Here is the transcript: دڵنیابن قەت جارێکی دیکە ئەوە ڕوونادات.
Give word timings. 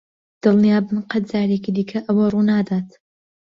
دڵنیابن 0.43 0.97
قەت 1.09 1.23
جارێکی 1.31 1.71
دیکە 1.77 1.99
ئەوە 2.07 2.25
ڕوونادات. 2.33 2.87